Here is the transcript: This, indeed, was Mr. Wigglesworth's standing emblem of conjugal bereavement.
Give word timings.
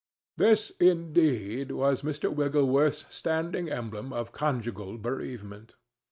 This, 0.35 0.71
indeed, 0.79 1.69
was 1.69 2.01
Mr. 2.01 2.33
Wigglesworth's 2.33 3.05
standing 3.11 3.69
emblem 3.69 4.11
of 4.11 4.31
conjugal 4.31 4.97
bereavement. 4.97 5.75